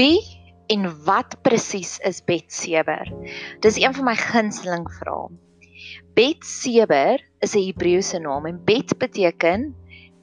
Wie 0.00 0.22
en 0.72 0.86
wat 1.04 1.34
presies 1.44 1.98
is 2.08 2.22
Betseber? 2.24 3.04
Dis 3.60 3.76
een 3.76 3.92
van 3.92 4.06
my 4.08 4.14
gunsteling 4.16 4.86
vrae. 4.96 5.26
Betseber 6.16 7.20
is 7.44 7.52
'n 7.52 7.66
Hebreëse 7.66 8.20
naam 8.24 8.46
en 8.48 8.62
Bet 8.64 8.96
beteken 8.96 9.74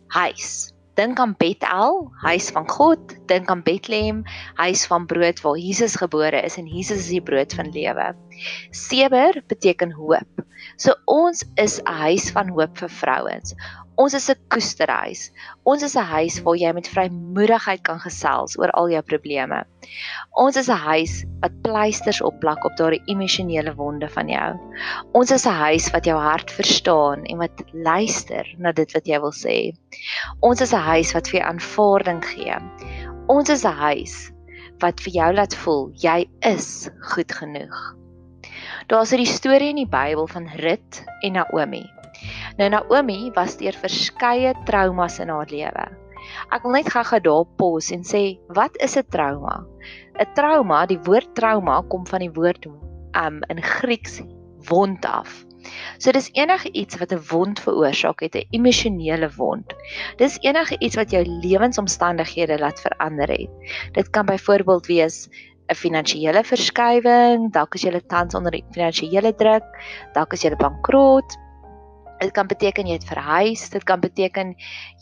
huis. 0.07 0.73
Dink 0.97 1.19
aan 1.19 1.35
Bethel, 1.37 2.09
huis 2.25 2.49
van 2.49 2.65
God, 2.69 3.27
dink 3.29 3.49
aan 3.53 3.61
Bethlehem, 3.61 4.23
huis 4.55 4.85
van 4.85 5.05
brood 5.05 5.41
waar 5.41 5.57
Jesus 5.57 5.95
gebore 5.95 6.41
is 6.41 6.57
en 6.57 6.65
Jesus 6.65 6.97
is 6.97 7.13
die 7.13 7.21
brood 7.21 7.53
van 7.53 7.69
lewe. 7.69 8.15
Seber 8.71 9.43
beteken 9.47 9.91
hoop. 9.91 10.41
So 10.75 10.93
ons 11.05 11.45
is 11.53 11.77
'n 11.81 11.93
huis 12.01 12.31
van 12.31 12.49
hoop 12.49 12.77
vir 12.77 12.89
vrouens. 12.89 13.53
Ons 13.97 14.13
is 14.13 14.29
'n 14.29 14.37
koesterhuis. 14.53 15.21
Ons 15.65 15.83
is 15.83 15.95
'n 15.97 16.05
huis 16.05 16.35
waar 16.45 16.57
jy 16.61 16.71
met 16.73 16.87
vrymoedigheid 16.87 17.81
kan 17.81 17.99
gesels 17.99 18.53
oor 18.59 18.69
al 18.77 18.91
jou 18.93 19.01
probleme. 19.01 19.63
Ons 20.37 20.55
is 20.61 20.69
'n 20.69 20.77
huis 20.77 21.25
wat 21.41 21.61
pleisters 21.63 22.21
opplak 22.21 22.65
op 22.65 22.77
daardie 22.77 23.01
emosionele 23.09 23.73
wonde 23.73 24.09
van 24.09 24.29
jou. 24.29 24.51
Ons 25.13 25.31
is 25.31 25.47
'n 25.47 25.57
huis 25.65 25.89
wat 25.91 26.05
jou 26.05 26.19
hart 26.19 26.51
verstaan 26.51 27.25
en 27.25 27.37
wat 27.37 27.63
luister 27.73 28.45
na 28.57 28.71
dit 28.71 28.91
wat 28.93 29.07
jy 29.07 29.19
wil 29.19 29.33
sê. 29.33 29.73
Ons 30.41 30.61
is 30.61 30.73
'n 30.73 30.87
huis 30.93 31.13
wat 31.13 31.27
vir 31.27 31.39
jou 31.39 31.49
aanvaarding 31.49 32.25
gee. 32.25 32.55
Ons 33.27 33.49
is 33.49 33.65
'n 33.65 33.73
huis 33.73 34.31
wat 34.79 34.99
vir 34.99 35.13
jou 35.13 35.33
laat 35.33 35.55
voel 35.55 35.91
jy 35.95 36.29
is 36.41 36.89
goed 37.01 37.31
genoeg. 37.31 37.95
Daar's 38.87 39.11
'n 39.11 39.25
storie 39.25 39.69
in 39.69 39.75
die 39.75 39.89
Bybel 39.89 40.27
van 40.27 40.47
Rut 40.47 41.03
en 41.21 41.33
Naomi. 41.33 41.96
Nou 42.57 42.69
Naomi 42.73 43.29
was 43.35 43.57
deur 43.59 43.75
verskeie 43.77 44.55
traumas 44.65 45.19
in 45.21 45.29
haar 45.29 45.49
lewe. 45.51 45.83
Ek 46.49 46.63
wil 46.65 46.73
net 46.73 46.89
gou-gou 46.89 47.19
daar 47.21 47.45
pos 47.59 47.91
en 47.93 48.01
sê, 48.01 48.39
wat 48.57 48.73
is 48.81 48.97
'n 48.97 49.05
trauma? 49.13 49.61
'n 50.17 50.33
Trauma, 50.33 50.85
die 50.85 50.97
woord 51.05 51.35
trauma 51.35 51.81
kom 51.89 52.07
van 52.07 52.25
die 52.25 52.33
woord 52.33 52.65
um 53.13 53.43
in 53.49 53.61
Grieks 53.61 54.21
wond 54.69 55.05
af. 55.05 55.45
So 55.99 56.11
dis 56.11 56.29
enige 56.33 56.71
iets 56.73 56.97
wat 56.97 57.13
'n 57.13 57.21
wond 57.29 57.59
veroorsaak 57.59 58.19
het, 58.25 58.35
'n 58.35 58.49
emosionele 58.49 59.29
wond. 59.37 59.73
Dis 60.17 60.39
enige 60.41 60.75
iets 60.79 60.95
wat 60.95 61.11
jou 61.11 61.23
lewensomstandighede 61.23 62.59
laat 62.59 62.81
verander 62.81 63.27
het. 63.27 63.49
Dit 63.93 64.09
kan 64.09 64.25
byvoorbeeld 64.25 64.87
wees 64.87 65.29
'n 65.69 65.75
finansiële 65.75 66.43
verskywing, 66.43 67.51
dalk 67.53 67.75
is 67.75 67.83
jy 67.83 68.01
tans 68.07 68.35
onder 68.35 68.61
finansiële 68.71 69.35
druk, 69.35 69.65
dalk 70.13 70.33
is 70.33 70.41
jy 70.41 70.55
bankrot, 70.55 71.37
Dit 72.19 72.31
kan 72.33 72.47
beteken 72.47 72.87
jy 72.87 72.97
het 72.97 73.05
verhuis, 73.05 73.69
dit 73.69 73.83
kan 73.83 73.99
beteken 73.99 74.55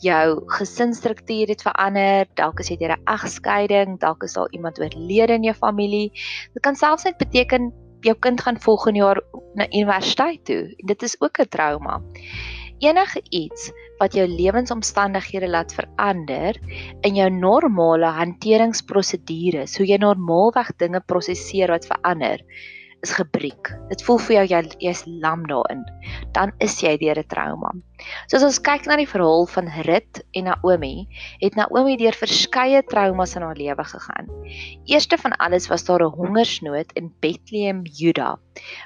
jou 0.04 0.42
gesinsstruktuur 0.58 1.48
het 1.48 1.62
verander, 1.62 2.28
dalk 2.36 2.60
is 2.60 2.68
jy 2.68 2.76
deur 2.76 2.96
'n 2.96 3.08
egskeiding, 3.14 3.98
dalk 4.00 4.22
is 4.22 4.36
daar 4.36 4.50
iemand 4.52 4.80
oorlede 4.80 5.32
in 5.32 5.42
jou 5.42 5.54
familie. 5.54 6.12
Dit 6.52 6.62
kan 6.62 6.76
selfs 6.76 7.04
net 7.04 7.18
beteken 7.18 7.72
jou 8.00 8.14
kind 8.18 8.40
gaan 8.40 8.60
volgende 8.60 8.98
jaar 8.98 9.20
na 9.54 9.66
universiteit 9.72 10.44
toe. 10.44 10.74
Dit 10.84 11.02
is 11.02 11.16
ook 11.20 11.38
'n 11.38 11.48
trauma. 11.48 12.02
Enige 12.78 13.22
iets 13.30 13.72
wat 13.98 14.14
jou 14.14 14.26
lewensomstandighede 14.28 15.48
laat 15.48 15.74
verander 15.74 16.58
in 17.00 17.14
jou 17.14 17.30
normale 17.30 18.06
hanteringsprosedures, 18.06 19.76
hoe 19.76 19.86
jy 19.86 19.96
normaalweg 19.96 20.76
dinge 20.76 21.00
prosesseer 21.00 21.72
wat 21.72 21.86
verander, 21.86 22.42
is 23.06 23.14
gebreek. 23.14 23.70
Dit 23.90 24.02
voel 24.06 24.18
vir 24.26 24.34
jou 24.36 24.44
jy 24.50 24.60
jy's 24.82 25.04
lam 25.06 25.44
daarin. 25.50 25.84
Dan 26.34 26.52
is 26.64 26.74
jy 26.82 26.96
deur 26.98 27.18
'n 27.18 27.30
trauma. 27.30 27.70
So 28.28 28.36
as 28.36 28.44
ons 28.44 28.58
kyk 28.58 28.86
na 28.86 28.96
die 28.96 29.08
verhaal 29.08 29.46
van 29.46 29.70
Rut 29.86 30.22
en 30.34 30.44
Naomi, 30.50 31.06
het 31.40 31.56
Naomi 31.56 31.96
deur 31.96 32.16
verskeie 32.18 32.82
traumas 32.90 33.36
in 33.36 33.42
haar 33.42 33.56
lewe 33.56 33.84
gegaan. 33.84 34.26
Eerste 34.86 35.16
van 35.18 35.36
alles 35.38 35.68
was 35.68 35.84
daar 35.84 36.02
'n 36.02 36.16
hongersnood 36.18 36.92
in 36.94 37.12
Bethlehem, 37.20 37.82
Juda. 37.84 38.38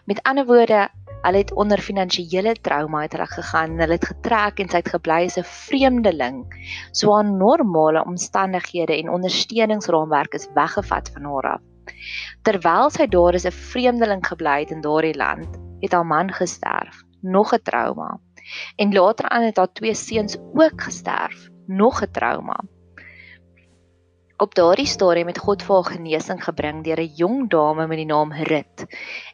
Met 0.07 0.23
ander 0.23 0.47
woorde, 0.47 0.89
hulle 1.23 1.39
het 1.39 1.53
onder 1.53 1.79
finansiële 1.79 2.55
trauma 2.61 3.01
uit 3.01 3.13
hulle 3.13 3.27
gegaan. 3.27 3.79
Hulle 3.79 3.99
het 3.99 4.05
getrek 4.05 4.61
en 4.61 4.69
sy 4.69 4.77
het 4.77 4.89
gebly 4.89 5.25
as 5.25 5.39
'n 5.39 5.45
vreemdeling. 5.45 6.45
So 6.93 7.13
aan 7.13 7.37
normale 7.37 8.05
omstandighede 8.05 8.97
en 8.97 9.11
ondersteuningsraamwerk 9.11 10.35
is 10.35 10.49
weggevat 10.55 11.11
van 11.15 11.25
haar 11.25 11.53
af. 11.55 11.70
Terwyl 12.43 12.91
sy 12.91 13.07
daar 13.07 13.35
as 13.35 13.47
'n 13.47 13.61
vreemdeling 13.71 14.27
gebly 14.27 14.59
het 14.61 14.71
in 14.71 14.81
daardie 14.81 15.17
land, 15.17 15.59
het 15.81 15.93
haar 15.93 16.07
man 16.07 16.33
gesterf, 16.33 17.03
nog 17.21 17.53
'n 17.55 17.63
trauma. 17.63 18.21
En 18.77 18.93
later 18.93 19.29
aan 19.29 19.43
het 19.43 19.57
haar 19.57 19.73
twee 19.73 19.95
seuns 19.95 20.37
ook 20.55 20.83
gesterf, 20.83 21.49
nog 21.67 22.03
'n 22.03 22.11
trauma. 22.11 22.61
Op 24.37 24.55
daardie 24.55 24.87
stadium 24.87 25.27
het 25.27 25.39
God 25.39 25.63
vir 25.63 25.75
haar 25.75 25.93
genesing 25.93 26.45
gebring 26.45 26.85
deur 26.85 27.01
'n 27.01 27.15
jong 27.17 27.51
dame 27.51 27.87
met 27.87 27.97
die 27.97 28.07
naam 28.07 28.33
Rut. 28.33 28.87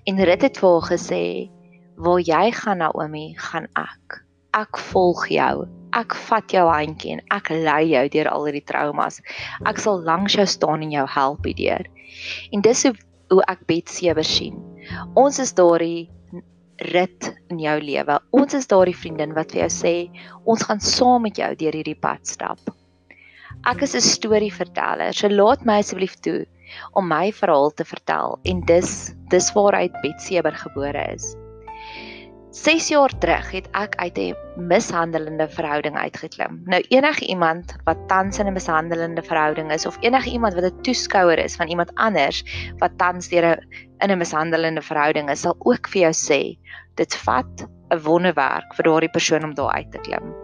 En 0.05 0.25
Rut 0.25 0.43
het 0.43 0.59
vir 0.59 0.71
haar 0.71 0.91
gesê: 0.91 1.50
"Waar 1.97 2.21
jy 2.21 2.53
gaan, 2.53 2.78
Naomi, 2.78 3.34
gaan 3.37 3.69
ek. 3.72 4.25
Ek 4.56 4.78
volg 4.91 5.27
jou. 5.28 5.67
Ek 5.97 6.15
vat 6.28 6.53
jou 6.53 6.65
handjie 6.69 7.17
en 7.17 7.22
ek 7.34 7.50
lei 7.50 7.91
jou 7.93 8.05
deur 8.15 8.28
al 8.31 8.47
hierdie 8.49 8.65
traumas. 8.69 9.21
Ek 9.69 9.81
sal 9.83 10.03
langs 10.05 10.37
jou 10.37 10.47
staan 10.49 10.83
en 10.83 10.93
jou 10.93 11.06
help 11.15 11.44
hierdeur." 11.44 11.87
En 12.53 12.65
dis 12.65 12.83
hoe, 12.89 12.95
hoe 13.31 13.43
ek 13.49 13.66
Betsewe 13.69 14.25
sien. 14.25 14.56
Ons 15.15 15.39
is 15.43 15.53
daardie 15.53 16.09
rit 16.93 17.31
in 17.50 17.61
jou 17.61 17.77
lewe. 17.81 18.19
Ons 18.37 18.55
is 18.55 18.69
daardie 18.71 18.97
vriendin 18.97 19.34
wat 19.37 19.53
vir 19.53 19.66
jou 19.66 19.71
sê, 19.77 19.95
ons 20.45 20.62
gaan 20.69 20.81
saam 20.81 21.22
met 21.22 21.39
jou 21.41 21.53
deur 21.55 21.72
hierdie 21.72 21.99
pad 22.00 22.27
stap. 22.27 22.61
Ek 23.66 23.83
is 23.83 23.95
'n 23.95 24.00
storieverteller. 24.00 25.12
So 25.12 25.28
laat 25.28 25.65
my 25.65 25.78
asseblief 25.81 26.16
toe 26.21 26.47
om 26.95 27.09
my 27.09 27.33
verhaal 27.33 27.71
te 27.71 27.84
vertel 27.84 28.39
en 28.45 28.61
dis 28.66 29.15
dis 29.31 29.53
waaruit 29.55 29.93
Betsewe 30.03 30.53
gebore 30.53 31.12
is. 31.15 31.37
6 32.56 32.89
jaar 32.89 33.12
terug 33.21 33.50
het 33.53 33.67
ek 33.77 33.99
uit 34.00 34.19
'n 34.19 34.37
mishandelende 34.56 35.44
verhouding 35.49 35.97
uitgeklim. 35.97 36.62
Nou 36.65 36.81
enige 36.89 37.27
iemand 37.27 37.75
wat 37.84 38.09
tans 38.09 38.39
in 38.39 38.47
'n 38.47 38.53
mishandelende 38.53 39.22
verhouding 39.22 39.72
is 39.72 39.87
of 39.87 39.97
enige 40.00 40.31
iemand 40.31 40.55
wat 40.55 40.65
'n 40.65 40.81
toeskouer 40.83 41.39
is 41.39 41.56
van 41.56 41.69
iemand 41.69 41.95
anders 41.95 42.45
wat 42.78 42.99
tans 42.99 43.28
deur 43.28 43.45
'n 43.45 43.61
in 43.99 44.11
'n 44.11 44.19
mishandelende 44.19 44.83
verhouding 44.83 45.31
is, 45.31 45.41
sal 45.41 45.56
ook 45.59 45.89
vir 45.89 46.00
jou 46.00 46.12
sê 46.12 46.59
dit 46.95 47.16
vat 47.16 47.69
'n 47.91 48.00
wonderwerk 48.03 48.75
vir 48.75 48.84
daardie 48.84 49.11
persoon 49.12 49.45
om 49.45 49.55
daar 49.55 49.72
uit 49.72 49.93
te 49.93 49.99
klim. 49.99 50.34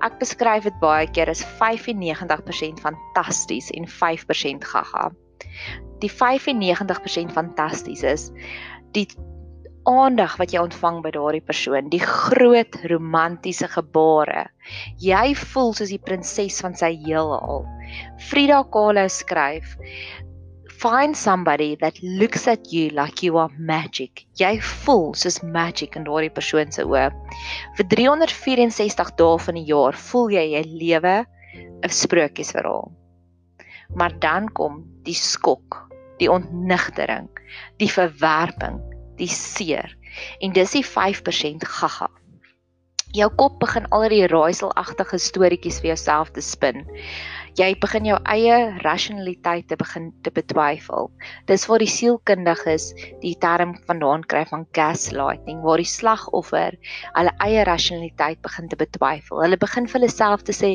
Ek 0.00 0.18
beskryf 0.18 0.62
dit 0.62 0.78
baie 0.80 1.10
keer 1.10 1.28
as 1.28 1.44
95% 1.44 2.80
fantasties 2.80 3.70
en 3.70 3.86
5% 3.88 4.64
gaga. 4.64 5.12
Die 6.00 6.10
95% 6.10 7.32
fantasties 7.32 8.02
is 8.02 8.30
die 8.90 9.06
aandag 9.88 10.36
wat 10.40 10.52
jy 10.54 10.62
ontvang 10.64 11.00
by 11.04 11.12
daardie 11.14 11.44
persoon, 11.44 11.88
die 11.92 12.02
groot 12.02 12.76
romantiese 12.90 13.68
gebare. 13.68 14.46
Jy 15.02 15.34
voel 15.38 15.74
soos 15.76 15.92
die 15.92 16.00
prinses 16.00 16.60
van 16.64 16.76
sy 16.78 16.94
heelal. 17.04 17.64
Frida 18.30 18.62
Kahlo 18.72 19.08
skryf 19.08 19.76
Find 20.84 21.16
somebody 21.16 21.76
that 21.80 21.96
looks 22.02 22.46
at 22.46 22.72
you 22.72 22.90
like 22.90 23.22
you 23.22 23.38
are 23.38 23.48
magic. 23.56 24.26
Jy 24.36 24.58
voel 24.60 25.14
soos 25.16 25.38
magic 25.40 25.96
in 25.96 26.04
daardie 26.04 26.32
persoon 26.34 26.74
se 26.74 26.84
oë. 26.84 27.06
Vir 27.78 27.86
364 27.94 29.14
dae 29.16 29.38
van 29.46 29.56
die 29.56 29.64
jaar 29.70 29.96
voel 30.10 30.34
jy 30.34 30.42
jy 30.50 30.62
lewe 30.82 31.14
'n 31.24 31.94
sprokiesverhaal. 32.00 32.90
Maar 33.96 34.18
dan 34.20 34.50
kom 34.52 34.82
die 35.06 35.16
skok, 35.16 35.78
die 36.18 36.28
ontnigtering, 36.28 37.30
die 37.78 37.88
verwerping, 37.88 38.82
die 39.20 39.30
seer. 39.30 39.96
En 40.40 40.52
dis 40.54 40.76
die 40.76 40.84
5% 40.86 41.66
gaga. 41.78 42.10
Jou 43.14 43.28
kop 43.38 43.60
begin 43.62 43.84
al 43.94 44.08
die 44.10 44.24
raaiselagtige 44.26 45.20
storieetjies 45.22 45.76
vir 45.82 45.92
jouself 45.92 46.32
te 46.34 46.42
spin. 46.42 46.80
Jy 47.54 47.68
begin 47.78 48.08
jou 48.08 48.16
eie 48.26 48.56
rasionaliteit 48.82 49.68
te 49.70 49.76
begin 49.78 50.08
te 50.26 50.32
betwyfel. 50.34 51.06
Dis 51.46 51.68
waar 51.70 51.78
die 51.78 51.90
sielkundiges 51.92 52.88
die 53.22 53.36
term 53.38 53.76
vandaan 53.86 54.24
kry 54.26 54.42
van 54.50 54.66
gaslighting, 54.74 55.60
waar 55.62 55.78
die 55.78 55.86
slagoffer 55.86 56.74
hulle 57.12 57.34
eie 57.46 57.62
rasionaliteit 57.70 58.42
begin 58.42 58.66
te 58.72 58.80
betwyfel. 58.82 59.44
Hulle 59.44 59.60
begin 59.62 59.86
vir 59.86 60.00
hulle 60.00 60.10
self 60.10 60.42
te 60.42 60.56
sê 60.56 60.72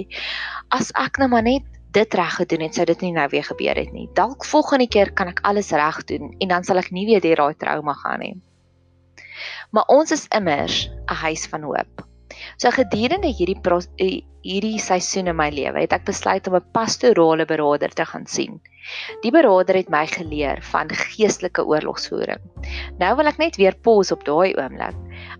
as 0.71 0.93
ek 0.95 1.19
nou 1.19 1.27
maar 1.35 1.43
net 1.43 1.67
dit 1.91 2.13
reg 2.13 2.35
gedoen 2.35 2.61
het, 2.61 2.75
sou 2.75 2.85
dit 2.85 3.01
nie 3.01 3.11
nou 3.15 3.27
weer 3.31 3.43
gebeur 3.43 3.75
het 3.75 3.91
nie. 3.93 4.09
Dalk 4.13 4.45
volgende 4.45 4.87
keer 4.87 5.11
kan 5.13 5.31
ek 5.31 5.41
alles 5.47 5.71
reg 5.71 6.03
doen 6.09 6.35
en 6.37 6.47
dan 6.47 6.63
sal 6.63 6.81
ek 6.81 6.91
nie 6.91 7.07
weer 7.09 7.21
deur 7.21 7.35
daai 7.35 7.57
trauma 7.57 7.95
gaan 8.03 8.19
nie. 8.19 8.35
Maar 9.71 9.87
ons 9.87 10.11
is 10.11 10.27
immers 10.35 10.89
'n 10.89 11.19
huis 11.23 11.47
van 11.47 11.63
hoop. 11.63 12.05
So 12.57 12.71
gedurende 12.71 13.27
hierdie 13.27 13.59
hierdie 14.41 14.79
seisoen 14.79 15.27
in 15.27 15.35
my 15.35 15.49
lewe 15.49 15.81
het 15.81 15.93
ek 15.93 16.05
besluit 16.05 16.47
om 16.47 16.55
'n 16.55 16.71
pastorale 16.71 17.45
beraader 17.45 17.89
te 17.89 18.05
gaan 18.05 18.25
sien. 18.25 18.61
Die 19.23 19.31
beraader 19.31 19.75
het 19.75 19.89
my 19.89 20.05
geleer 20.07 20.63
van 20.71 20.89
geestelike 20.89 21.65
oorlogsvoering. 21.65 22.41
Nou 22.99 23.15
wil 23.15 23.31
ek 23.31 23.37
net 23.37 23.59
weer 23.61 23.75
pause 23.75 24.13
op 24.13 24.25
daai 24.25 24.55
oomblik 24.55 24.97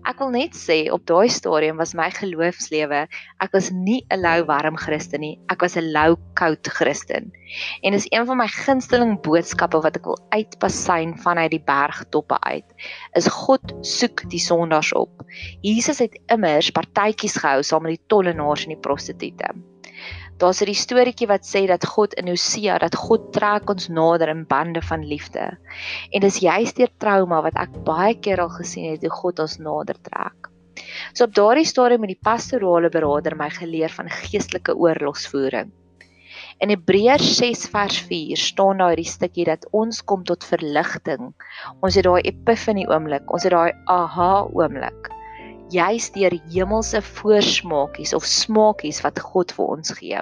Ek 0.08 0.20
wil 0.20 0.30
net 0.34 0.56
sê 0.56 0.76
op 0.92 1.04
daai 1.08 1.28
stadium 1.32 1.80
was 1.80 1.92
my 1.96 2.08
geloofslewe, 2.14 3.02
ek 3.44 3.54
was 3.56 3.70
nie 3.72 4.00
'n 4.10 4.20
lou 4.24 4.44
warm 4.48 4.76
Christen 4.76 5.20
nie, 5.24 5.38
ek 5.52 5.60
was 5.64 5.76
'n 5.76 5.92
lou 5.92 6.16
koud 6.40 6.68
Christen. 6.78 7.32
En 7.82 7.92
dis 7.92 8.08
een 8.10 8.26
van 8.26 8.38
my 8.38 8.48
gunsteling 8.48 9.20
boodskappe 9.22 9.80
wat 9.82 9.96
ek 9.96 10.04
wil 10.04 10.18
uitpasyn 10.32 11.16
vanuit 11.18 11.50
die 11.50 11.64
bergtoppe 11.64 12.40
uit. 12.40 12.68
Is 13.14 13.28
God 13.28 13.74
soek 13.82 14.28
die 14.30 14.40
sondaars 14.40 14.92
op. 14.92 15.22
Jesus 15.62 15.98
het 15.98 16.18
immers 16.28 16.70
partytjies 16.70 17.36
gehou 17.36 17.62
saam 17.62 17.82
met 17.82 17.96
die 17.96 18.06
tollenaars 18.08 18.64
en 18.64 18.74
die 18.74 18.84
prostituie. 18.88 19.52
Daar's 20.40 20.62
'n 20.64 20.74
storieetjie 20.74 21.28
wat 21.28 21.44
sê 21.44 21.66
dat 21.68 21.84
God 21.84 22.14
in 22.14 22.28
Hosea 22.28 22.78
dat 22.78 22.94
God 22.96 23.32
trek 23.32 23.70
ons 23.70 23.88
nader 23.88 24.28
in 24.28 24.46
bande 24.46 24.80
van 24.82 25.04
liefde. 25.04 25.58
En 26.12 26.20
dis 26.20 26.38
juist 26.40 26.76
deur 26.76 26.92
trauma 26.98 27.42
wat 27.42 27.56
ek 27.56 27.84
baie 27.84 28.14
keer 28.14 28.40
al 28.40 28.48
gesien 28.48 28.90
het 28.92 29.02
hoe 29.02 29.10
God 29.10 29.38
ons 29.38 29.58
nader 29.58 30.00
trek. 30.00 30.48
So 31.12 31.24
op 31.24 31.34
daardie 31.34 31.66
stadium 31.66 32.00
met 32.00 32.14
die 32.14 32.24
pastorale 32.30 32.88
beraader 32.88 33.36
my 33.36 33.50
geleer 33.50 33.90
van 33.90 34.08
geestelike 34.08 34.74
oorlogsvoering. 34.74 35.70
In 36.58 36.68
Hebreërs 36.68 37.36
6 37.36 37.68
vers 37.68 38.00
4 38.08 38.36
staan 38.36 38.78
daar 38.78 38.94
hierdie 38.94 39.12
stukkie 39.12 39.44
dat 39.44 39.68
ons 39.72 40.02
kom 40.04 40.24
tot 40.24 40.44
verligting. 40.44 41.34
Ons 41.80 41.94
het 41.94 42.04
daai 42.04 42.22
epifanie 42.22 42.88
oomblik, 42.88 43.28
ons 43.32 43.44
het 43.44 43.52
daai 43.52 43.72
aha 43.86 44.48
oomblik 44.52 45.19
juis 45.70 46.10
deur 46.14 46.34
hemelse 46.50 47.00
voorsmaakies 47.02 48.14
of 48.16 48.26
smaakies 48.26 49.00
wat 49.04 49.20
God 49.20 49.52
vir 49.56 49.72
ons 49.76 49.94
gee. 49.98 50.20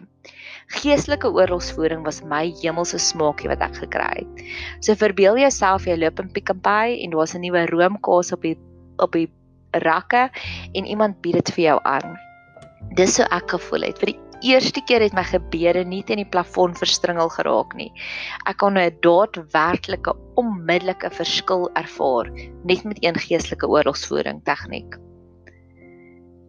Geestelike 0.69 1.31
oorlogsvoering 1.33 2.05
was 2.05 2.21
my 2.23 2.51
hemelse 2.61 3.01
smaakie 3.01 3.49
wat 3.49 3.65
ek 3.65 3.81
gekry 3.81 4.11
het. 4.21 4.45
So 4.85 4.95
verbeel 4.99 5.41
jouself 5.41 5.89
jy 5.89 5.97
loop 5.97 6.21
in 6.21 6.31
Pick 6.35 6.53
n 6.53 6.61
Pay 6.61 7.01
en 7.05 7.17
daar's 7.17 7.35
'n 7.35 7.41
nuwe 7.41 7.67
roomkaas 7.73 8.33
op 8.33 8.43
die 8.43 8.57
op 8.99 9.13
die 9.13 9.29
rakke 9.73 10.29
en 10.75 10.85
iemand 10.85 11.21
bied 11.23 11.35
dit 11.41 11.55
vir 11.57 11.65
jou 11.65 11.81
aan. 11.85 12.19
Dis 12.97 13.15
so 13.17 13.23
ek 13.31 13.51
gevoel 13.51 13.83
het. 13.89 13.99
Vir 13.99 14.13
die 14.13 14.21
eerste 14.43 14.81
keer 14.81 15.01
het 15.01 15.15
my 15.15 15.25
gebede 15.27 15.85
nie 15.85 16.03
teen 16.03 16.23
die 16.23 16.31
plafon 16.31 16.75
verstringel 16.75 17.29
geraak 17.29 17.75
nie. 17.75 17.91
Ek 18.47 18.59
kon 18.59 18.79
'n 18.79 18.97
daadwerklike 19.03 20.15
onmiddellike 20.37 21.11
verskil 21.11 21.71
ervaar 21.75 22.31
net 22.65 22.85
met 22.85 22.99
een 23.03 23.15
geestelike 23.15 23.67
oorlogsvoering 23.67 24.45
tegniek. 24.45 25.08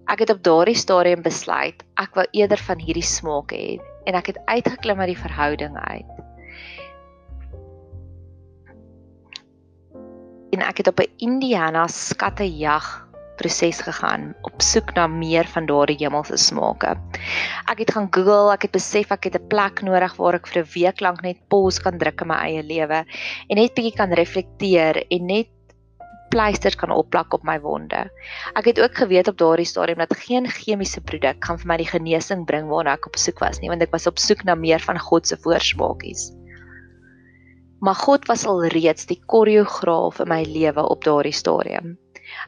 Ek 0.09 0.23
het 0.23 0.31
op 0.33 0.39
daardie 0.41 0.77
stadium 0.77 1.21
besluit 1.21 1.83
ek 2.01 2.15
wou 2.17 2.25
eerder 2.33 2.57
van 2.65 2.79
hierdie 2.81 3.05
smaak 3.05 3.53
hê 3.53 3.77
en 4.09 4.15
ek 4.17 4.31
het 4.31 4.39
uitgeklim 4.49 5.01
uit 5.03 5.11
die 5.11 5.21
verhouding 5.21 5.75
uit. 5.77 6.15
En 10.57 10.65
ek 10.65 10.81
het 10.81 10.89
op 10.89 10.99
'n 11.03 11.13
Indiana 11.21 11.85
skattejag 11.87 12.87
proses 13.37 13.81
gegaan 13.85 14.33
op 14.41 14.61
soek 14.61 14.95
na 14.97 15.07
meer 15.07 15.47
van 15.53 15.69
daardie 15.69 15.99
hemelse 16.01 16.37
smake. 16.37 16.97
Ek 17.71 17.79
het 17.79 17.93
gaan 17.95 18.09
Google, 18.11 18.51
ek 18.53 18.65
het 18.67 18.73
besef 18.75 19.11
ek 19.11 19.29
het 19.29 19.37
'n 19.37 19.47
plek 19.47 19.81
nodig 19.81 20.17
waar 20.17 20.35
ek 20.35 20.47
vir 20.47 20.63
'n 20.63 20.71
week 20.73 21.01
lank 21.01 21.21
net 21.21 21.37
pause 21.47 21.81
kan 21.81 21.97
druk 21.97 22.21
in 22.21 22.27
my 22.27 22.39
eie 22.49 22.63
lewe 22.63 23.05
en 23.49 23.55
net 23.55 23.75
bietjie 23.75 23.95
kan 23.95 24.11
reflekteer 24.11 25.05
en 25.09 25.25
net 25.25 25.47
pleisters 26.33 26.77
kan 26.79 26.91
opplak 26.93 27.33
op 27.33 27.43
my 27.47 27.59
wonde. 27.63 28.05
Ek 28.59 28.65
het 28.69 28.81
ook 28.81 28.97
geweet 28.97 29.27
op 29.27 29.37
daardie 29.37 29.67
stadium 29.67 30.01
dat 30.01 30.17
geen 30.17 30.47
chemiese 30.47 31.01
produk 31.01 31.45
gaan 31.45 31.59
vir 31.61 31.71
my 31.71 31.77
die 31.81 31.89
genesing 31.89 32.45
bring 32.45 32.67
waarna 32.69 32.97
ek 32.97 33.09
op 33.09 33.17
soek 33.19 33.39
was 33.43 33.61
nie, 33.61 33.69
want 33.69 33.81
ek 33.85 33.93
was 33.95 34.07
op 34.07 34.19
soek 34.19 34.43
na 34.47 34.55
meer 34.55 34.83
van 34.83 34.99
God 34.99 35.27
se 35.27 35.37
voorsmaakies. 35.37 36.29
Maar 37.79 37.95
God 37.95 38.27
was 38.27 38.45
al 38.45 38.65
reeds 38.73 39.07
die 39.07 39.21
koreograaf 39.25 40.19
in 40.19 40.27
my 40.27 40.43
lewe 40.43 40.83
op 40.83 41.03
daardie 41.03 41.35
stadium. 41.35 41.95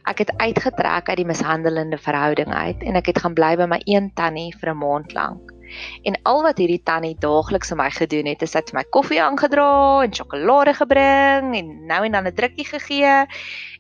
Ek 0.05 0.21
het 0.21 0.33
uitgetrek 0.37 1.09
uit 1.09 1.17
die 1.17 1.25
mishandelende 1.25 1.97
verhouding 1.97 2.51
uit 2.53 2.83
en 2.83 2.99
ek 2.99 3.13
het 3.13 3.21
gaan 3.23 3.33
bly 3.37 3.55
by 3.57 3.67
my 3.71 3.79
een 3.85 4.11
tannie 4.13 4.51
vir 4.59 4.73
'n 4.73 4.77
maand 4.77 5.13
lank. 5.13 5.60
En 6.03 6.17
al 6.29 6.41
wat 6.45 6.59
hierdie 6.61 6.81
tannie 6.83 7.15
daagliks 7.19 7.71
vir 7.71 7.79
my 7.79 7.89
gedoen 7.93 8.29
het, 8.31 8.41
is 8.45 8.55
dat 8.55 8.69
sy 8.69 8.77
my 8.77 8.83
koffie 8.93 9.21
aangedra 9.23 10.03
en 10.05 10.13
sjokolade 10.15 10.73
gebring 10.77 11.51
en 11.57 11.71
nou 11.89 12.01
en 12.05 12.17
dan 12.17 12.27
'n 12.27 12.35
drukkie 12.35 12.65
gegee 12.65 13.13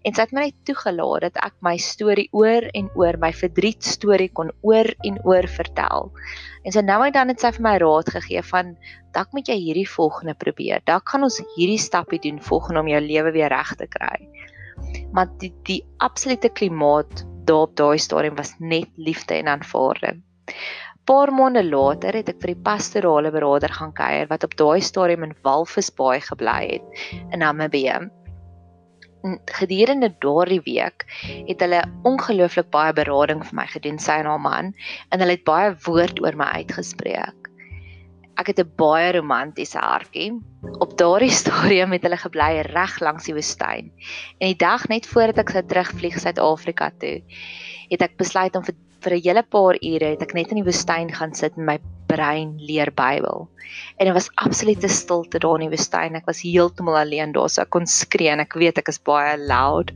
en 0.05 0.13
sy 0.13 0.21
het 0.21 0.33
my 0.33 0.45
net 0.47 0.57
toegelaat 0.65 1.21
dat 1.27 1.37
ek 1.45 1.55
my 1.61 1.75
storie 1.77 2.27
oor 2.31 2.67
en 2.73 2.89
oor 2.95 3.17
my 3.21 3.31
verdriet 3.33 3.83
storie 3.83 4.29
kon 4.29 4.51
oor 4.61 4.87
en 5.05 5.19
oor 5.23 5.47
vertel. 5.47 6.11
En 6.63 6.71
so 6.71 6.81
nou 6.81 7.05
en 7.05 7.13
dan 7.13 7.29
het 7.29 7.39
sy 7.41 7.51
vir 7.51 7.65
my 7.65 7.77
raad 7.77 8.09
gegee 8.09 8.41
van 8.41 8.75
dalk 9.13 9.33
moet 9.33 9.47
jy 9.47 9.57
hierdie 9.57 9.89
volgende 9.89 10.33
probeer. 10.33 10.81
Dalk 10.85 11.09
gaan 11.09 11.23
ons 11.23 11.41
hierdie 11.55 11.81
stappie 11.81 12.19
doen 12.19 12.41
volgende 12.41 12.79
om 12.79 12.87
jou 12.87 13.01
lewe 13.01 13.31
weer 13.31 13.49
reg 13.49 13.75
te 13.75 13.87
kry. 13.87 14.17
Maar 15.13 15.29
die 15.39 15.53
die 15.63 15.83
absolute 15.97 16.49
klimaat 16.49 17.25
daar 17.45 17.67
op 17.67 17.75
daai 17.75 17.97
stadium 17.97 18.35
was 18.35 18.53
net 18.59 18.89
liefde 18.97 19.35
en 19.35 19.47
aanvaarding 19.47 20.21
paar 21.09 21.31
maande 21.33 21.63
later 21.65 22.15
het 22.17 22.29
ek 22.29 22.41
vir 22.43 22.53
die 22.53 22.63
pastorale 22.65 23.31
beraader 23.33 23.73
gaan 23.73 23.93
kuier 23.97 24.29
wat 24.29 24.45
op 24.47 24.55
daai 24.59 24.81
stadium 24.85 25.25
in 25.27 25.37
Walvisbaai 25.45 26.21
gebly 26.27 26.59
het 26.75 27.05
in 27.31 27.41
Namibië. 27.41 27.99
Gedurende 29.53 30.09
daardie 30.23 30.61
week 30.65 31.05
het 31.49 31.61
hulle 31.61 31.81
ongelooflik 32.09 32.71
baie 32.73 32.93
berading 32.97 33.43
vir 33.45 33.57
my 33.61 33.67
gedoen 33.73 34.01
sy 34.01 34.19
en 34.21 34.29
haar 34.29 34.41
man 34.41 34.73
en 35.09 35.23
hulle 35.23 35.37
het 35.37 35.45
baie 35.45 35.73
woord 35.85 36.21
oor 36.23 36.37
my 36.37 36.49
uitgespreek. 36.61 37.49
Ek 38.41 38.47
het 38.47 38.59
'n 38.59 38.73
baie 38.77 39.11
romantiese 39.13 39.77
hartjie. 39.77 40.31
Op 40.79 40.97
daardie 40.97 41.33
stadium 41.41 41.91
het 41.91 42.03
hulle 42.03 42.17
gebly 42.17 42.61
reg 42.73 42.99
langs 43.01 43.25
die 43.25 43.35
woestyn. 43.37 43.91
En 44.39 44.47
die 44.47 44.57
dag 44.57 44.87
net 44.87 45.05
voordat 45.05 45.45
ek 45.45 45.49
sou 45.49 45.63
terugvlieg 45.65 46.17
Suid-Afrika 46.19 46.91
toe, 46.97 47.21
het 47.89 48.01
ek 48.01 48.17
besluit 48.17 48.55
om 48.55 48.63
vir 48.63 48.75
vir 49.01 49.15
'n 49.15 49.23
hele 49.25 49.43
paar 49.43 49.75
ure 49.81 50.11
het 50.13 50.21
ek 50.21 50.33
net 50.37 50.51
in 50.51 50.61
die 50.61 50.67
woestyn 50.67 51.09
gaan 51.13 51.33
sit 51.33 51.57
en 51.57 51.65
my 51.65 51.79
brein 52.07 52.57
leer 52.59 52.91
Bybel. 52.91 53.47
En 53.97 54.05
dit 54.05 54.13
was 54.13 54.29
absolute 54.35 54.89
stilte 54.91 55.39
daar 55.39 55.59
in 55.59 55.69
die 55.69 55.75
woestyn. 55.75 56.15
Ek 56.15 56.27
was 56.27 56.43
heeltemal 56.43 56.97
alleen 56.99 57.31
daar, 57.31 57.49
so 57.49 57.61
ek 57.61 57.71
kon 57.71 57.87
skree 57.87 58.29
en 58.29 58.43
ek 58.43 58.53
weet 58.59 58.77
ek 58.77 58.91
is 58.91 58.99
baie 58.99 59.37
loud. 59.37 59.93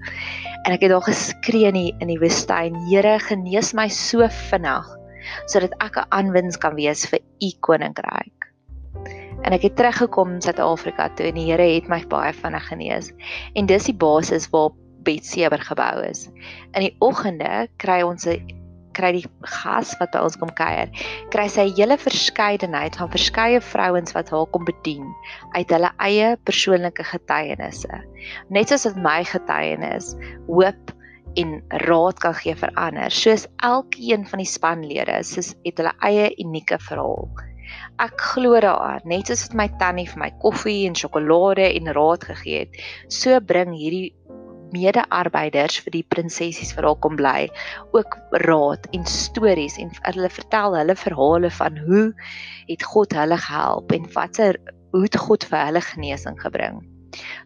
En 0.66 0.72
ek 0.74 0.81
het 0.86 0.94
daar 0.94 1.06
geskree 1.06 1.68
in 1.68 1.78
die, 1.78 1.92
in 2.00 2.07
die 2.07 2.22
woestyn: 2.22 2.75
"Here, 2.90 3.19
genees 3.19 3.74
my 3.74 3.88
so 3.90 4.28
vinnig 4.50 4.88
sodat 5.50 5.74
ek 5.81 5.98
'n 5.98 6.10
aanwins 6.12 6.57
kan 6.57 6.75
wees 6.75 7.06
vir 7.06 7.19
u 7.42 7.52
koninkryk." 7.60 8.50
En 9.44 9.54
ek 9.54 9.62
het 9.62 9.75
teruggekom 9.75 10.34
in 10.34 10.42
Suid-Afrika 10.42 11.10
toe 11.10 11.28
en 11.28 11.36
die 11.36 11.52
Here 11.52 11.75
het 11.75 11.88
my 11.88 12.02
baie 12.07 12.34
vinnig 12.34 12.68
genees. 12.68 13.13
En 13.54 13.66
dis 13.66 13.84
die 13.84 13.94
basis 13.94 14.50
waarop 14.50 14.75
Betseber 15.06 15.62
gebou 15.62 16.02
is. 16.02 16.30
In 16.74 16.81
die 16.81 16.96
oggende 17.00 17.68
kry 17.78 18.02
ons 18.02 18.25
'n 18.25 18.65
kry 18.95 19.12
die 19.18 19.25
gas 19.59 19.94
wat 20.00 20.13
by 20.15 20.24
ons 20.25 20.39
kom 20.42 20.51
kuier, 20.57 20.92
kry 21.33 21.47
sy 21.51 21.68
'n 21.68 21.75
hele 21.77 21.97
verskeidenheid 22.01 22.97
van 22.99 23.11
verskeie 23.11 23.61
vrouens 23.61 24.16
wat 24.18 24.30
haar 24.33 24.49
kom 24.52 24.66
bedien 24.66 25.07
uit 25.56 25.69
hulle 25.69 25.92
eie 25.99 26.35
persoonlike 26.47 27.04
getuienisse. 27.04 28.04
Net 28.49 28.69
soos 28.69 28.87
dit 28.87 28.95
my 28.97 29.23
getuienis 29.23 30.16
hoop 30.47 30.95
en 31.35 31.64
raad 31.85 32.19
kan 32.23 32.35
gee 32.37 32.56
vir 32.56 32.71
ander, 32.80 33.11
soos 33.11 33.47
elkeen 33.64 34.23
van 34.30 34.40
die 34.40 34.49
spanlede, 34.49 35.19
soos 35.23 35.54
het 35.66 35.81
hulle 35.81 35.94
eie 36.07 36.31
unieke 36.40 36.80
verhaal. 36.80 37.28
Ek 37.99 38.19
glo 38.21 38.59
daaraan, 38.61 39.04
net 39.09 39.28
soos 39.28 39.45
wat 39.47 39.57
my 39.59 39.68
tannie 39.80 40.07
vir 40.07 40.21
my 40.21 40.30
koffie 40.44 40.85
en 40.87 40.95
sjokolade 40.95 41.66
en 41.66 41.92
raad 41.97 42.23
gegee 42.30 42.66
het, 42.66 42.80
so 43.11 43.40
bring 43.40 43.73
hierdie 43.75 44.14
mede-arbeiders 44.76 45.80
vir 45.86 45.96
die 45.98 46.06
prinsessies 46.16 46.74
vir 46.76 46.90
haar 46.90 47.00
kom 47.04 47.16
bly 47.20 47.48
ook 47.96 48.18
raad 48.46 48.90
en 48.96 49.06
stories 49.10 49.80
en 49.82 49.94
hulle 50.10 50.32
vertel 50.40 50.76
hulle 50.80 50.98
verhale 51.00 51.52
van 51.60 51.80
hoe 51.88 52.08
het 52.72 52.84
God 52.96 53.16
hulle 53.16 53.40
gehelp 53.48 53.96
en 53.96 54.12
watter 54.18 54.60
hoe 54.96 55.06
het 55.06 55.18
God 55.28 55.48
vir 55.48 55.66
hulle 55.70 55.82
genesing 55.84 56.38
gebring. 56.42 56.84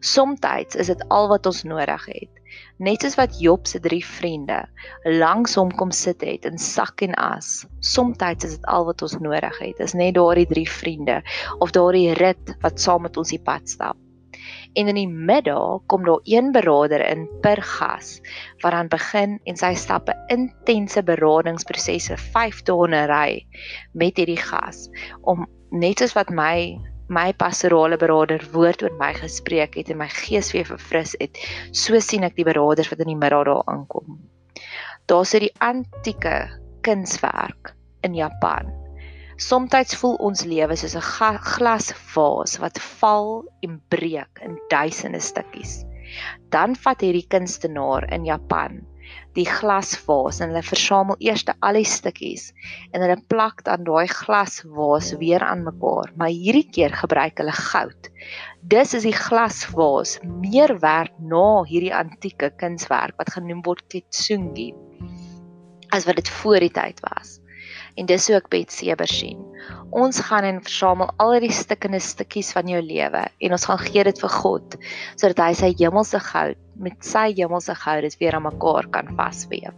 Somstyds 0.01 0.77
is 0.81 0.89
dit 0.89 1.01
al 1.13 1.27
wat 1.29 1.45
ons 1.49 1.63
nodig 1.67 2.05
het. 2.09 2.41
Net 2.81 3.03
soos 3.05 3.17
wat 3.19 3.37
Job 3.41 3.67
se 3.69 3.81
drie 3.83 4.01
vriende 4.05 4.63
langs 5.05 5.53
hom 5.59 5.71
kom 5.81 5.93
sit 5.93 6.25
het 6.25 6.47
in 6.49 6.57
sak 6.57 7.05
en 7.05 7.13
as. 7.21 7.67
Somstyds 7.93 8.49
is 8.49 8.57
dit 8.57 8.69
al 8.73 8.89
wat 8.89 9.05
ons 9.05 9.17
nodig 9.21 9.61
het. 9.61 9.81
Is 9.85 9.93
net 9.93 10.17
daardie 10.17 10.49
drie 10.49 10.67
vriende 10.69 11.21
of 11.59 11.75
daardie 11.77 12.13
rit 12.17 12.55
wat 12.65 12.81
saam 12.81 13.05
met 13.05 13.17
ons 13.21 13.35
die 13.35 13.43
pad 13.43 13.69
stap 13.69 13.97
en 14.73 14.87
in 14.87 14.95
die 14.95 15.07
middag 15.07 15.85
kom 15.87 16.05
daar 16.05 16.21
een 16.23 16.51
beraader 16.51 17.03
in 17.05 17.27
per 17.41 17.61
gas 17.61 18.19
wat 18.63 18.71
dan 18.71 18.87
begin 18.87 19.39
en 19.45 19.57
sy 19.57 19.73
stap 19.75 20.09
'n 20.09 20.17
intense 20.37 21.03
beradingsproses 21.03 22.09
vir 22.09 22.17
5 22.17 22.63
dae 22.63 22.85
in 22.87 22.93
'n 22.93 23.09
ry 23.09 23.31
met 23.93 24.17
hierdie 24.17 24.41
gas 24.41 24.89
om 25.21 25.47
net 25.71 25.99
soos 25.99 26.13
wat 26.13 26.29
my 26.29 26.79
my 27.09 27.33
pastorale 27.33 27.97
beraader 27.97 28.43
woord 28.53 28.83
oor 28.83 28.93
my 28.99 29.13
gespreek 29.13 29.75
het 29.75 29.89
en 29.89 29.97
my 29.97 30.09
gees 30.09 30.51
weer 30.53 30.65
verfris 30.65 31.15
het 31.19 31.37
so 31.71 31.99
sien 31.99 32.23
ek 32.23 32.35
die 32.37 32.45
beraders 32.45 32.89
wat 32.89 32.99
in 32.99 33.13
die 33.13 33.17
middag 33.17 33.45
daar 33.49 33.63
aankom. 33.65 34.19
Daar's 35.09 35.33
dit 35.33 35.47
die 35.47 35.55
antieke 35.57 36.35
kunswerk 36.85 37.73
in 38.05 38.13
Japan 38.13 38.69
Somstyds 39.39 39.95
voel 39.95 40.17
ons 40.27 40.41
lewe 40.43 40.75
soos 40.75 40.97
'n 40.99 41.05
glasvaas 41.55 42.57
wat 42.59 42.79
val 42.99 43.29
en 43.63 43.77
breek 43.93 44.41
in 44.43 44.57
duisende 44.73 45.21
stukkies. 45.23 45.85
Dan 46.51 46.75
vat 46.75 46.99
hierdie 47.05 47.27
kunstenaar 47.35 48.09
in 48.11 48.25
Japan 48.27 48.81
die 49.37 49.47
glasvaas 49.47 50.41
en 50.41 50.51
hulle 50.51 50.65
versamel 50.65 51.15
eers 51.23 51.45
al 51.55 51.79
die 51.79 51.87
stukkies 51.87 52.49
en 52.91 52.99
hulle 53.05 53.17
plak 53.31 53.63
dan 53.63 53.87
daai 53.87 54.11
glasvaas 54.11 55.13
weer 55.23 55.47
aan 55.47 55.63
mekaar, 55.63 56.11
maar 56.19 56.35
hierdie 56.35 56.67
keer 56.67 56.91
gebruik 56.91 57.39
hulle 57.39 57.55
goud. 57.55 58.11
Dis 58.61 58.93
is 58.93 59.07
die 59.07 59.15
glasvaas 59.15 60.19
meer 60.27 60.75
werd 60.83 61.15
na 61.19 61.63
hierdie 61.63 61.95
antieke 61.95 62.51
kunswerk 62.59 63.15
wat 63.15 63.37
genoem 63.39 63.63
word 63.63 63.87
kintsugi 63.87 64.73
as 65.95 66.03
wat 66.05 66.19
dit 66.19 66.27
voor 66.41 66.59
die 66.59 66.75
tyd 66.75 66.99
was. 67.07 67.38
En 67.99 68.07
dis 68.07 68.27
hoe 68.29 68.37
ek 68.39 68.47
Bet 68.53 68.71
Seber 68.71 69.09
sien. 69.11 69.41
Ons 69.91 70.21
gaan 70.29 70.47
en 70.47 70.61
versamel 70.63 71.11
al 71.19 71.35
die 71.43 71.51
stukkende 71.51 71.99
stukkies 72.03 72.53
van 72.55 72.69
jou 72.71 72.79
lewe 72.85 73.25
en 73.27 73.55
ons 73.57 73.67
gaan 73.67 73.81
gee 73.83 74.05
dit 74.07 74.23
vir 74.23 74.33
God 74.37 74.79
sodat 75.19 75.43
hy 75.43 75.51
sy 75.59 75.73
hemelse 75.81 76.21
goud 76.29 76.63
met 76.79 76.95
sy 77.03 77.27
hemelse 77.41 77.75
goud 77.83 78.07
dit 78.07 78.19
weer 78.21 78.37
aan 78.37 78.47
mekaar 78.47 78.87
kan 78.95 79.11
vasweef. 79.19 79.75